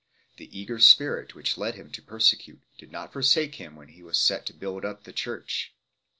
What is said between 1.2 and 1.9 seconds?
which led